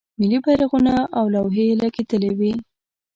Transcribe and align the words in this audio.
ملی 0.19 0.39
بیرغونه 0.43 0.93
او 1.17 1.25
لوحې 1.33 1.65
لګیدلې 1.81 2.31
وې. 2.39 2.53